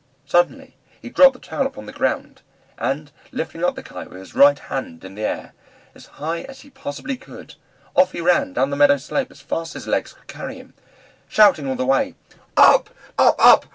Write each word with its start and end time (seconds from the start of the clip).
Suddenly 0.25 0.75
he 0.99 1.11
dropped 1.11 1.33
the 1.33 1.39
tail 1.39 1.61
upon 1.67 1.85
the 1.85 1.91
ground, 1.93 2.41
and 2.75 3.11
lifting 3.31 3.63
up 3.63 3.75
the 3.75 3.83
Kite 3.83 4.09
with 4.09 4.17
his 4.17 4.33
right 4.33 4.57
hand 4.57 5.05
in 5.05 5.13
the 5.13 5.21
air, 5.21 5.53
as 5.93 6.07
high 6.17 6.41
as 6.41 6.61
he 6.61 6.71
possibly 6.71 7.15
could, 7.15 7.53
off 7.95 8.11
he 8.13 8.19
ran 8.19 8.51
down 8.53 8.71
the 8.71 8.75
meadow 8.75 8.97
slope 8.97 9.29
as 9.29 9.41
fast 9.41 9.75
as 9.75 9.83
his 9.83 9.87
legs 9.87 10.13
could 10.13 10.25
carry 10.27 10.55
him, 10.55 10.73
shouting 11.27 11.67
all 11.67 11.75
the 11.75 11.85
way, 11.85 12.15
"Up, 12.57 12.89
up, 13.19 13.35
up! 13.37 13.67